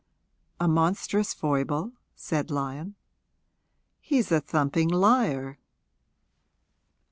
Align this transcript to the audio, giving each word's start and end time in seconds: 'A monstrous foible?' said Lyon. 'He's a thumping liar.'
'A 0.59 0.67
monstrous 0.67 1.31
foible?' 1.31 1.91
said 2.15 2.49
Lyon. 2.49 2.95
'He's 3.99 4.31
a 4.31 4.39
thumping 4.41 4.87
liar.' 4.87 5.59